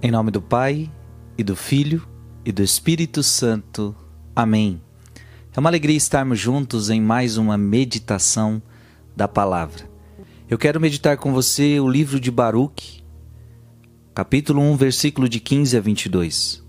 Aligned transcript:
Em 0.00 0.12
nome 0.12 0.30
do 0.30 0.40
Pai, 0.40 0.88
e 1.36 1.42
do 1.42 1.56
Filho, 1.56 2.06
e 2.44 2.52
do 2.52 2.62
Espírito 2.62 3.20
Santo. 3.20 3.96
Amém. 4.34 4.80
É 5.52 5.58
uma 5.58 5.68
alegria 5.68 5.96
estarmos 5.96 6.38
juntos 6.38 6.88
em 6.88 7.00
mais 7.00 7.36
uma 7.36 7.58
meditação 7.58 8.62
da 9.16 9.26
palavra. 9.26 9.90
Eu 10.48 10.56
quero 10.56 10.80
meditar 10.80 11.16
com 11.16 11.32
você 11.32 11.80
o 11.80 11.88
livro 11.88 12.20
de 12.20 12.30
Baruque, 12.30 13.02
capítulo 14.14 14.62
1, 14.62 14.76
versículo 14.76 15.28
de 15.28 15.40
15 15.40 15.76
a 15.76 15.80
22. 15.80 16.64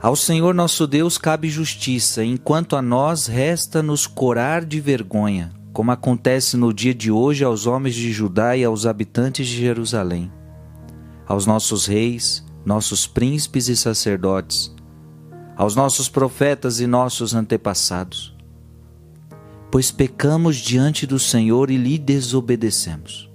Ao 0.00 0.16
Senhor 0.16 0.54
nosso 0.54 0.86
Deus 0.86 1.18
cabe 1.18 1.50
justiça, 1.50 2.24
enquanto 2.24 2.76
a 2.76 2.80
nós 2.80 3.26
resta 3.26 3.82
nos 3.82 4.06
corar 4.06 4.64
de 4.64 4.80
vergonha, 4.80 5.52
como 5.74 5.92
acontece 5.92 6.56
no 6.56 6.72
dia 6.72 6.94
de 6.94 7.10
hoje 7.10 7.44
aos 7.44 7.66
homens 7.66 7.94
de 7.94 8.10
Judá 8.10 8.56
e 8.56 8.64
aos 8.64 8.86
habitantes 8.86 9.46
de 9.46 9.58
Jerusalém 9.58 10.32
aos 11.26 11.46
nossos 11.46 11.86
reis, 11.86 12.44
nossos 12.64 13.06
príncipes 13.06 13.68
e 13.68 13.76
sacerdotes, 13.76 14.74
aos 15.56 15.74
nossos 15.74 16.08
profetas 16.08 16.80
e 16.80 16.86
nossos 16.86 17.34
antepassados. 17.34 18.36
Pois 19.70 19.90
pecamos 19.90 20.56
diante 20.56 21.06
do 21.06 21.18
Senhor 21.18 21.70
e 21.70 21.76
lhe 21.76 21.98
desobedecemos. 21.98 23.30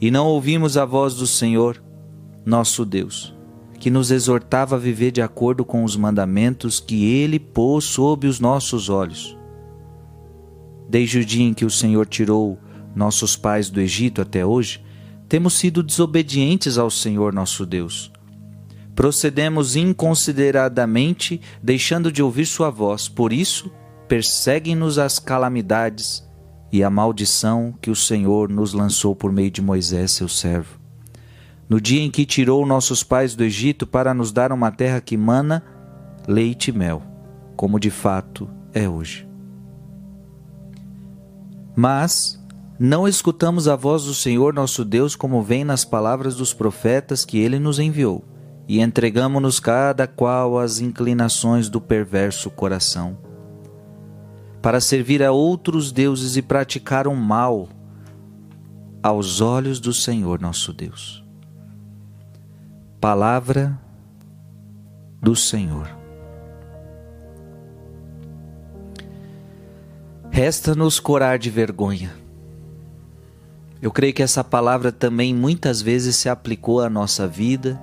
E 0.00 0.10
não 0.10 0.26
ouvimos 0.26 0.76
a 0.76 0.84
voz 0.84 1.14
do 1.14 1.26
Senhor, 1.26 1.82
nosso 2.46 2.84
Deus, 2.84 3.34
que 3.80 3.90
nos 3.90 4.10
exortava 4.10 4.76
a 4.76 4.78
viver 4.78 5.10
de 5.10 5.20
acordo 5.20 5.64
com 5.64 5.82
os 5.82 5.96
mandamentos 5.96 6.78
que 6.78 7.04
ele 7.04 7.38
pôs 7.38 7.84
sob 7.84 8.26
os 8.26 8.38
nossos 8.38 8.88
olhos. 8.88 9.36
Desde 10.88 11.18
o 11.18 11.24
dia 11.24 11.44
em 11.44 11.52
que 11.52 11.64
o 11.64 11.70
Senhor 11.70 12.06
tirou 12.06 12.58
nossos 12.94 13.36
pais 13.36 13.68
do 13.68 13.80
Egito 13.80 14.22
até 14.22 14.46
hoje, 14.46 14.82
temos 15.28 15.54
sido 15.54 15.82
desobedientes 15.82 16.78
ao 16.78 16.90
Senhor 16.90 17.32
nosso 17.32 17.66
Deus. 17.66 18.10
Procedemos 18.94 19.76
inconsideradamente, 19.76 21.40
deixando 21.62 22.10
de 22.10 22.22
ouvir 22.22 22.46
Sua 22.46 22.70
voz, 22.70 23.08
por 23.08 23.32
isso 23.32 23.70
perseguem-nos 24.08 24.98
as 24.98 25.18
calamidades 25.18 26.26
e 26.72 26.82
a 26.82 26.90
maldição 26.90 27.74
que 27.80 27.90
o 27.90 27.96
Senhor 27.96 28.48
nos 28.48 28.72
lançou 28.72 29.14
por 29.14 29.30
meio 29.30 29.50
de 29.50 29.62
Moisés, 29.62 30.12
seu 30.12 30.28
servo. 30.28 30.78
No 31.68 31.80
dia 31.80 32.00
em 32.00 32.10
que 32.10 32.24
tirou 32.24 32.64
nossos 32.64 33.02
pais 33.02 33.34
do 33.34 33.44
Egito 33.44 33.86
para 33.86 34.14
nos 34.14 34.32
dar 34.32 34.50
uma 34.50 34.70
terra 34.70 35.00
que 35.00 35.16
mana 35.16 35.62
leite 36.26 36.70
e 36.70 36.72
mel, 36.72 37.02
como 37.54 37.78
de 37.78 37.90
fato 37.90 38.48
é 38.72 38.88
hoje. 38.88 39.28
Mas 41.76 42.37
não 42.78 43.08
escutamos 43.08 43.66
a 43.66 43.74
voz 43.74 44.04
do 44.04 44.14
Senhor 44.14 44.54
nosso 44.54 44.84
Deus 44.84 45.16
como 45.16 45.42
vem 45.42 45.64
nas 45.64 45.84
palavras 45.84 46.36
dos 46.36 46.54
profetas 46.54 47.24
que 47.24 47.38
ele 47.38 47.58
nos 47.58 47.80
enviou, 47.80 48.24
e 48.68 48.80
entregamo-nos 48.80 49.58
cada 49.58 50.06
qual 50.06 50.58
às 50.58 50.78
inclinações 50.78 51.68
do 51.68 51.80
perverso 51.80 52.48
coração, 52.50 53.18
para 54.62 54.80
servir 54.80 55.24
a 55.24 55.32
outros 55.32 55.90
deuses 55.90 56.36
e 56.36 56.42
praticar 56.42 57.08
o 57.08 57.10
um 57.10 57.16
mal 57.16 57.68
aos 59.02 59.40
olhos 59.40 59.80
do 59.80 59.92
Senhor 59.92 60.40
nosso 60.40 60.72
Deus. 60.72 61.24
Palavra 63.00 63.76
do 65.20 65.34
Senhor. 65.34 65.88
Resta-nos 70.30 71.00
corar 71.00 71.38
de 71.38 71.50
vergonha 71.50 72.17
eu 73.80 73.92
creio 73.92 74.12
que 74.12 74.22
essa 74.22 74.42
palavra 74.42 74.90
também 74.90 75.34
muitas 75.34 75.80
vezes 75.80 76.16
se 76.16 76.28
aplicou 76.28 76.80
à 76.80 76.90
nossa 76.90 77.28
vida, 77.28 77.80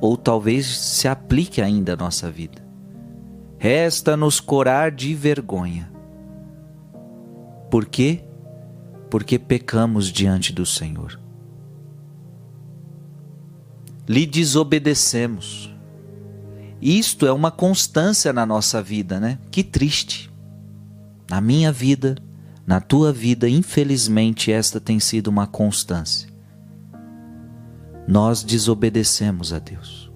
ou 0.00 0.16
talvez 0.16 0.66
se 0.66 1.08
aplique 1.08 1.62
ainda 1.62 1.94
à 1.94 1.96
nossa 1.96 2.30
vida. 2.30 2.62
Resta-nos 3.58 4.40
corar 4.40 4.92
de 4.92 5.14
vergonha. 5.14 5.90
Por 7.70 7.86
quê? 7.86 8.24
Porque 9.10 9.38
pecamos 9.38 10.12
diante 10.12 10.52
do 10.52 10.64
Senhor. 10.64 11.18
Lhe 14.08 14.24
desobedecemos. 14.26 15.74
Isto 16.80 17.26
é 17.26 17.32
uma 17.32 17.50
constância 17.50 18.32
na 18.32 18.46
nossa 18.46 18.80
vida, 18.80 19.18
né? 19.18 19.38
Que 19.50 19.64
triste. 19.64 20.30
Na 21.28 21.40
minha 21.40 21.72
vida, 21.72 22.16
na 22.68 22.82
tua 22.82 23.14
vida, 23.14 23.48
infelizmente, 23.48 24.52
esta 24.52 24.78
tem 24.78 25.00
sido 25.00 25.28
uma 25.28 25.46
constância. 25.46 26.28
Nós 28.06 28.42
desobedecemos 28.42 29.54
a 29.54 29.58
Deus. 29.58 30.12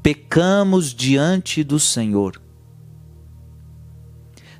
Pecamos 0.00 0.94
diante 0.94 1.64
do 1.64 1.80
Senhor. 1.80 2.40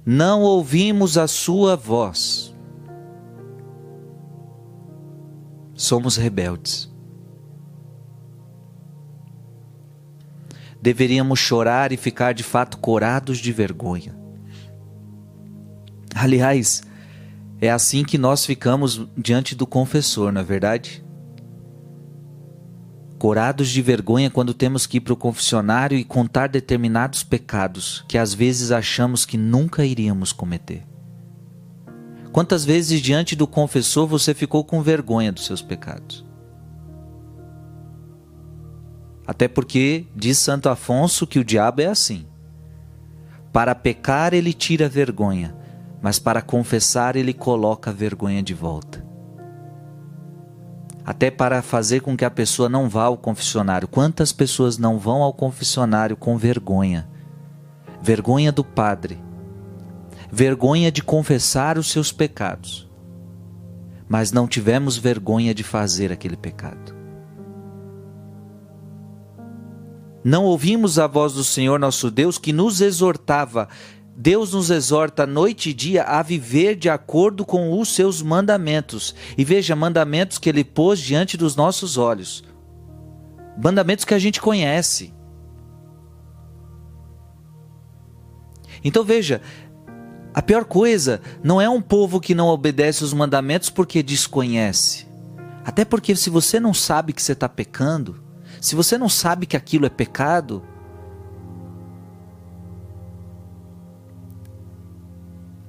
Não 0.05 0.43
ouvimos 0.43 1.17
a 1.17 1.29
Sua 1.29 1.77
voz. 1.77 2.53
Somos 5.75 6.17
rebeldes. 6.17 6.91
Deveríamos 10.83 11.39
chorar 11.39 11.93
e 11.93 11.97
ficar 11.97 12.35
de 12.35 12.43
fato 12.43 12.79
corados 12.79 13.39
de 13.39 13.53
vergonha 13.53 14.22
Aliás, 16.15 16.83
é 17.61 17.71
assim 17.71 18.05
que 18.05 18.19
nós 18.19 18.45
ficamos 18.45 19.07
diante 19.17 19.55
do 19.55 19.67
confessor, 19.67 20.33
não 20.33 20.41
é 20.41 20.45
verdade? 20.45 21.05
Corados 23.19 23.69
de 23.69 23.81
vergonha 23.81 24.31
quando 24.31 24.53
temos 24.53 24.85
que 24.85 24.97
ir 24.97 25.01
para 25.01 25.13
o 25.13 25.17
confessionário 25.17 25.97
e 25.97 26.05
contar 26.05 26.49
determinados 26.49 27.23
pecados 27.23 28.05
que 28.09 28.19
às 28.19 28.35
vezes 28.35 28.73
achamos 28.73 29.25
que 29.25 29.37
nunca 29.37 29.85
iríamos 29.85 30.33
cometer. 30.33 30.85
Quantas 32.33 32.65
vezes 32.65 33.01
diante 33.01 33.37
do 33.37 33.47
confessor 33.47 34.09
você 34.09 34.35
ficou 34.35 34.65
com 34.65 34.83
vergonha 34.83 35.31
dos 35.31 35.47
seus 35.47 35.63
pecados? 35.63 36.25
Até 39.27 39.47
porque 39.47 40.07
diz 40.17 40.39
Santo 40.39 40.69
Afonso 40.69 41.27
que 41.27 41.39
o 41.39 41.45
diabo 41.45 41.81
é 41.81 41.87
assim. 41.87 42.27
Para 43.53 43.75
pecar 43.75 44.35
ele 44.35 44.53
tira 44.53 44.89
vergonha, 44.89 45.55
mas 46.03 46.19
para 46.19 46.43
confessar 46.43 47.15
ele 47.15 47.33
coloca 47.33 47.91
a 47.91 47.93
vergonha 47.93 48.43
de 48.43 48.53
volta. 48.53 49.07
Até 51.07 51.31
para 51.31 51.63
fazer 51.63 52.01
com 52.01 52.17
que 52.17 52.25
a 52.25 52.31
pessoa 52.31 52.69
não 52.69 52.89
vá 52.89 53.05
ao 53.05 53.17
confessionário. 53.17 53.89
Quantas 53.89 54.33
pessoas 54.33 54.79
não 54.79 54.99
vão 54.99 55.23
ao 55.23 55.33
confessionário 55.33 56.17
com 56.17 56.37
vergonha? 56.37 57.09
Vergonha 58.03 58.51
do 58.51 58.65
padre, 58.65 59.23
vergonha 60.31 60.91
de 60.91 61.03
confessar 61.03 61.79
os 61.79 61.91
seus 61.91 62.11
pecados, 62.11 62.91
mas 64.09 64.33
não 64.33 64.49
tivemos 64.49 64.97
vergonha 64.97 65.55
de 65.55 65.63
fazer 65.63 66.11
aquele 66.11 66.37
pecado. 66.37 66.97
Não 70.25 70.45
ouvimos 70.45 70.99
a 70.99 71.07
voz 71.07 71.33
do 71.33 71.45
Senhor 71.45 71.79
nosso 71.79 72.11
Deus 72.11 72.39
que 72.39 72.53
nos 72.53 72.81
exortava 72.81 73.69
Deus 74.15 74.53
nos 74.53 74.71
exorta 74.71 75.27
noite 75.27 75.71
e 75.71 75.75
dia 75.75 76.05
a 76.05 76.23
viver 76.23 76.77
de 76.77 76.91
acordo 76.91 77.45
com 77.45 77.79
os 77.79 77.95
seus 77.95 78.21
mandamentos. 78.21 79.15
E 79.37 79.45
veja, 79.45 79.75
mandamentos 79.75 80.39
que 80.39 80.49
ele 80.49 80.65
pôs 80.65 81.01
diante 81.01 81.37
dos 81.37 81.57
nossos 81.57 81.97
olhos. 81.97 82.45
Mandamentos 83.63 84.05
que 84.05 84.15
a 84.15 84.19
gente 84.19 84.41
conhece. 84.41 85.15
Então 88.85 89.05
veja, 89.05 89.41
a 90.35 90.43
pior 90.43 90.65
coisa 90.65 91.21
não 91.43 91.61
é 91.61 91.69
um 91.69 91.81
povo 91.81 92.21
que 92.21 92.35
não 92.35 92.49
obedece 92.49 93.05
os 93.05 93.15
mandamentos 93.15 93.71
porque 93.71 94.03
desconhece. 94.03 95.07
Até 95.65 95.85
porque 95.85 96.17
se 96.17 96.29
você 96.29 96.59
não 96.59 96.75
sabe 96.75 97.13
que 97.13 97.23
você 97.23 97.33
está 97.33 97.49
pecando, 97.49 98.21
se 98.61 98.75
você 98.75 98.99
não 98.99 99.09
sabe 99.09 99.47
que 99.47 99.57
aquilo 99.57 99.87
é 99.87 99.91
pecado, 99.91 100.63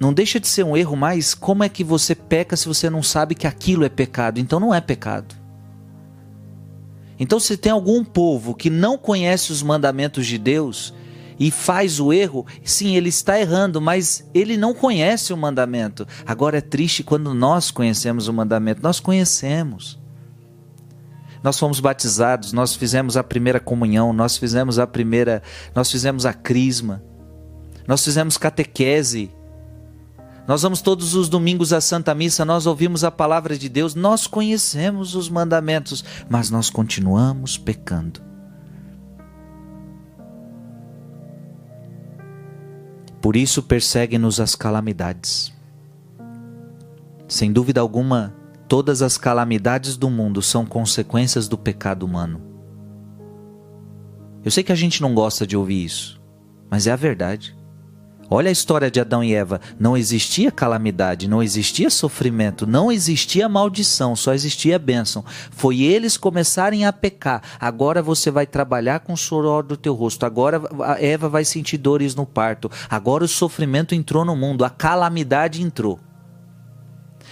Não 0.03 0.13
deixa 0.13 0.38
de 0.39 0.47
ser 0.47 0.63
um 0.63 0.75
erro, 0.75 0.97
mas 0.97 1.33
como 1.33 1.63
é 1.63 1.69
que 1.69 1.83
você 1.83 2.13
peca 2.13 2.57
se 2.57 2.67
você 2.67 2.89
não 2.89 3.01
sabe 3.01 3.35
que 3.35 3.47
aquilo 3.47 3.85
é 3.85 3.89
pecado? 3.89 4.38
Então 4.38 4.59
não 4.59 4.73
é 4.73 4.81
pecado. 4.81 5.33
Então, 7.17 7.39
se 7.39 7.55
tem 7.55 7.71
algum 7.71 8.03
povo 8.03 8.53
que 8.53 8.69
não 8.69 8.97
conhece 8.97 9.51
os 9.51 9.63
mandamentos 9.63 10.27
de 10.27 10.38
Deus 10.38 10.94
e 11.39 11.50
faz 11.50 12.01
o 12.01 12.11
erro, 12.11 12.45
sim, 12.65 12.97
ele 12.97 13.07
está 13.07 13.39
errando, 13.39 13.79
mas 13.79 14.29
ele 14.33 14.57
não 14.57 14.73
conhece 14.73 15.31
o 15.31 15.38
mandamento. 15.38 16.05
Agora 16.25 16.57
é 16.57 16.61
triste 16.61 17.01
quando 17.01 17.33
nós 17.33 17.71
conhecemos 17.71 18.27
o 18.27 18.33
mandamento. 18.33 18.83
Nós 18.83 19.00
conhecemos. 19.00 19.97
Nós 21.41 21.57
fomos 21.57 21.79
batizados, 21.79 22.51
nós 22.51 22.75
fizemos 22.75 23.15
a 23.15 23.23
primeira 23.23 23.59
comunhão, 23.59 24.11
nós 24.11 24.38
fizemos 24.38 24.77
a 24.79 24.85
primeira, 24.85 25.41
nós 25.73 25.89
fizemos 25.89 26.25
a 26.25 26.33
crisma, 26.33 27.01
nós 27.88 28.03
fizemos 28.03 28.38
catequese, 28.38 29.31
Nós 30.45 30.62
vamos 30.62 30.81
todos 30.81 31.16
os 31.16 31.30
domingos 31.30 31.72
à 31.72 31.80
Santa 31.80 32.13
Missa, 32.13 32.44
nós 32.44 32.66
ouvimos 32.66 33.04
a 33.04 33.12
palavra 33.12 33.57
de 33.57 33.69
Deus, 33.69 33.95
nós 33.95 34.28
conhecemos 34.28 35.16
os 35.16 35.30
mandamentos, 35.30 36.04
mas 36.30 36.50
nós 36.50 36.69
continuamos 36.69 37.57
pecando. 37.57 38.22
Por 43.22 43.38
isso 43.38 43.63
perseguem-nos 43.63 44.42
as 44.42 44.54
calamidades. 44.54 45.54
Sem 47.25 47.54
dúvida 47.54 47.80
alguma, 47.80 48.36
todas 48.68 49.01
as 49.01 49.18
calamidades 49.18 49.96
do 49.96 50.10
mundo 50.10 50.42
são 50.42 50.66
consequências 50.66 51.48
do 51.48 51.57
pecado 51.57 52.04
humano. 52.06 52.42
Eu 54.44 54.51
sei 54.51 54.62
que 54.62 54.74
a 54.74 54.75
gente 54.75 55.01
não 55.01 55.16
gosta 55.16 55.48
de 55.48 55.56
ouvir 55.56 55.86
isso, 55.86 56.22
mas 56.69 56.86
é 56.86 56.92
a 56.92 56.98
verdade. 56.98 57.56
Olha 58.35 58.50
a 58.50 58.51
história 58.51 58.89
de 58.89 59.00
Adão 59.00 59.24
e 59.24 59.31
Eva. 59.31 59.62
Não 59.80 59.95
existia 59.95 60.51
calamidade, 60.51 61.27
não 61.27 61.44
existia 61.44 61.88
sofrimento, 61.91 62.65
não 62.65 62.91
existia 62.91 63.47
maldição, 63.47 64.15
só 64.15 64.33
existia 64.33 64.80
bênção. 64.80 65.24
Foi 65.51 65.83
eles 65.83 66.18
começarem 66.18 66.83
a 66.83 66.91
pecar. 66.91 67.44
Agora 67.59 68.01
você 68.01 68.31
vai 68.31 68.47
trabalhar 68.47 69.01
com 69.01 69.13
o 69.13 69.18
suor 69.18 69.62
do 69.62 69.77
teu 69.77 69.94
rosto. 69.94 70.25
Agora 70.25 70.59
Eva 71.00 71.30
vai 71.30 71.45
sentir 71.45 71.77
dores 71.77 72.15
no 72.15 72.25
parto. 72.25 72.71
Agora 72.89 73.24
o 73.24 73.27
sofrimento 73.27 73.94
entrou 73.94 74.25
no 74.25 74.36
mundo, 74.36 74.65
a 74.65 74.69
calamidade 74.71 75.62
entrou. 75.62 76.00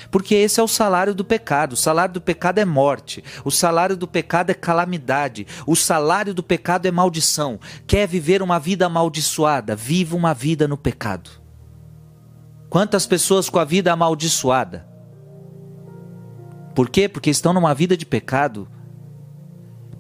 Porque 0.09 0.35
esse 0.35 0.59
é 0.59 0.63
o 0.63 0.67
salário 0.67 1.13
do 1.13 1.23
pecado. 1.23 1.73
O 1.73 1.77
salário 1.77 2.13
do 2.13 2.21
pecado 2.21 2.59
é 2.59 2.65
morte. 2.65 3.23
O 3.45 3.51
salário 3.51 3.95
do 3.95 4.07
pecado 4.07 4.49
é 4.49 4.53
calamidade. 4.53 5.45
O 5.67 5.75
salário 5.75 6.33
do 6.33 6.41
pecado 6.41 6.87
é 6.87 6.91
maldição. 6.91 7.59
Quer 7.85 8.07
viver 8.07 8.41
uma 8.41 8.59
vida 8.59 8.85
amaldiçoada? 8.85 9.75
Viva 9.75 10.15
uma 10.15 10.33
vida 10.33 10.67
no 10.67 10.77
pecado. 10.77 11.29
Quantas 12.69 13.05
pessoas 13.05 13.49
com 13.49 13.59
a 13.59 13.65
vida 13.65 13.91
amaldiçoada? 13.91 14.87
Por 16.73 16.89
quê? 16.89 17.09
Porque 17.09 17.29
estão 17.29 17.53
numa 17.53 17.73
vida 17.73 17.97
de 17.97 18.05
pecado 18.05 18.67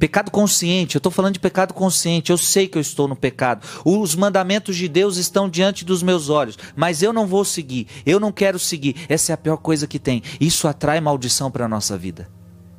Pecado 0.01 0.31
consciente, 0.31 0.95
eu 0.95 0.97
estou 0.97 1.11
falando 1.11 1.35
de 1.35 1.39
pecado 1.39 1.75
consciente, 1.75 2.31
eu 2.31 2.37
sei 2.37 2.67
que 2.67 2.75
eu 2.75 2.81
estou 2.81 3.07
no 3.07 3.15
pecado. 3.15 3.63
Os 3.85 4.15
mandamentos 4.15 4.75
de 4.75 4.87
Deus 4.87 5.15
estão 5.15 5.47
diante 5.47 5.85
dos 5.85 6.01
meus 6.01 6.27
olhos, 6.27 6.57
mas 6.75 7.03
eu 7.03 7.13
não 7.13 7.27
vou 7.27 7.45
seguir, 7.45 7.85
eu 8.03 8.19
não 8.19 8.31
quero 8.31 8.57
seguir. 8.57 8.95
Essa 9.07 9.31
é 9.31 9.35
a 9.35 9.37
pior 9.37 9.57
coisa 9.57 9.85
que 9.85 9.99
tem. 9.99 10.23
Isso 10.39 10.67
atrai 10.67 10.99
maldição 10.99 11.51
para 11.51 11.65
a 11.65 11.67
nossa 11.67 11.99
vida. 11.99 12.27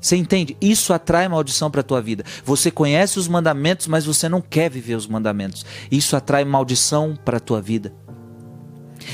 Você 0.01 0.17
entende? 0.17 0.57
Isso 0.61 0.93
atrai 0.93 1.29
maldição 1.29 1.71
para 1.71 1.81
a 1.81 1.85
tua 1.85 2.03
vida. 2.03 2.25
Você 2.45 2.73
conhece 2.73 3.21
os 3.21 3.29
mandamentos, 3.29 3.87
mas 3.87 4.05
você 4.05 4.29
não 4.29 4.41
quer 4.41 4.69
viver 4.69 4.97
os 4.97 5.07
mandamentos. 5.07 5.65
Isso 5.93 6.17
atrai 6.17 6.45
maldição 6.45 7.17
para 7.25 7.37
a 7.37 7.41
tua 7.41 7.63
vida. 7.63 7.95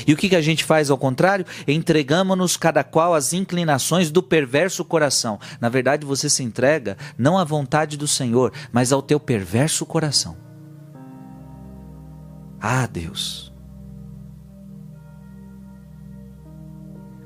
E 0.05 0.13
o 0.13 0.17
que, 0.17 0.29
que 0.29 0.35
a 0.35 0.41
gente 0.41 0.63
faz 0.63 0.89
ao 0.89 0.97
contrário? 0.97 1.45
Entregamos-nos 1.67 2.57
cada 2.57 2.83
qual 2.83 3.13
às 3.13 3.33
inclinações 3.33 4.11
do 4.11 4.21
perverso 4.21 4.83
coração. 4.83 5.39
Na 5.59 5.69
verdade, 5.69 6.05
você 6.05 6.29
se 6.29 6.43
entrega 6.43 6.97
não 7.17 7.37
à 7.37 7.43
vontade 7.43 7.97
do 7.97 8.07
Senhor, 8.07 8.51
mas 8.71 8.91
ao 8.91 9.01
teu 9.01 9.19
perverso 9.19 9.85
coração. 9.85 10.37
Ah, 12.61 12.87
Deus. 12.87 13.53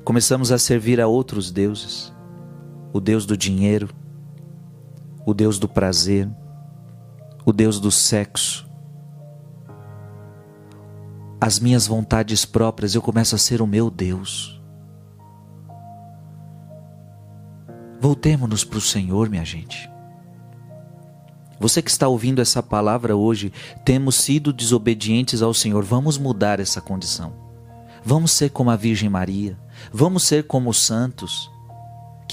Começamos 0.03 0.51
a 0.51 0.57
servir 0.57 0.99
a 0.99 1.07
outros 1.07 1.49
deuses. 1.51 2.13
O 2.91 2.99
Deus 2.99 3.25
do 3.25 3.35
dinheiro, 3.35 3.89
o 5.25 5.33
Deus 5.33 5.57
do 5.57 5.67
prazer, 5.67 6.29
o 7.45 7.51
Deus 7.51 7.79
do 7.79 7.89
sexo, 7.89 8.69
as 11.43 11.59
minhas 11.59 11.85
vontades 11.85 12.45
próprias, 12.45 12.95
eu 12.95 13.01
começo 13.01 13.35
a 13.35 13.37
ser 13.37 13.61
o 13.61 13.67
meu 13.67 13.91
Deus. 13.91 14.61
Voltemos-nos 17.99 18.63
para 18.63 18.77
o 18.77 18.81
Senhor, 18.81 19.29
minha 19.29 19.43
gente. 19.43 19.89
Você 21.59 21.81
que 21.81 21.89
está 21.89 22.07
ouvindo 22.07 22.41
essa 22.41 22.63
palavra 22.63 23.17
hoje, 23.17 23.51
temos 23.83 24.15
sido 24.15 24.53
desobedientes 24.53 25.41
ao 25.41 25.53
Senhor. 25.53 25.83
Vamos 25.83 26.17
mudar 26.17 26.61
essa 26.61 26.79
condição. 26.79 27.33
Vamos 28.05 28.31
ser 28.31 28.49
como 28.49 28.71
a 28.71 28.77
Virgem 28.77 29.09
Maria. 29.09 29.59
Vamos 29.91 30.23
ser 30.23 30.47
como 30.47 30.69
os 30.69 30.77
santos 30.77 31.51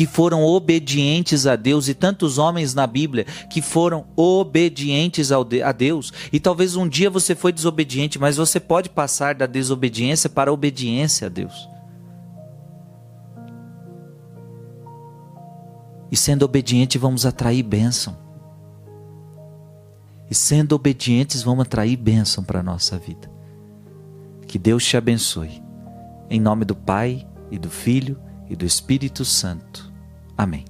que 0.01 0.07
foram 0.07 0.43
obedientes 0.43 1.47
a 1.47 1.57
Deus 1.57 1.87
e 1.87 1.93
tantos 1.93 2.39
homens 2.39 2.73
na 2.73 2.87
Bíblia 2.87 3.27
que 3.51 3.61
foram 3.61 4.07
obedientes 4.17 5.31
a 5.31 5.73
Deus. 5.73 6.11
E 6.33 6.41
talvez 6.41 6.75
um 6.75 6.89
dia 6.89 7.11
você 7.11 7.35
foi 7.35 7.53
desobediente, 7.53 8.19
mas 8.19 8.39
você 8.39 8.59
pode 8.59 8.89
passar 8.89 9.35
da 9.35 9.45
desobediência 9.45 10.31
para 10.31 10.51
a 10.51 10.55
obediência 10.55 11.27
a 11.27 11.29
Deus. 11.29 11.69
E 16.11 16.17
sendo 16.17 16.47
obediente, 16.47 16.97
vamos 16.97 17.27
atrair 17.27 17.63
bênção. 17.63 18.17
E 20.31 20.35
sendo 20.35 20.75
obedientes, 20.75 21.43
vamos 21.43 21.67
atrair 21.67 21.99
bênção 21.99 22.43
para 22.43 22.61
a 22.61 22.63
nossa 22.63 22.97
vida. 22.97 23.31
Que 24.47 24.59
Deus 24.59 24.83
te 24.83 24.97
abençoe. 24.97 25.63
Em 26.31 26.41
nome 26.41 26.65
do 26.65 26.75
Pai, 26.75 27.29
e 27.51 27.59
do 27.59 27.69
Filho, 27.69 28.19
e 28.49 28.57
do 28.57 28.65
Espírito 28.65 29.27
Santo. 29.27 29.90
Amém. 30.41 30.70